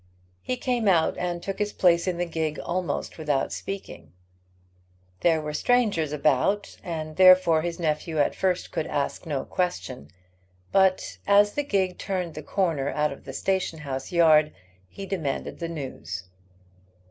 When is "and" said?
1.19-1.43, 6.83-7.17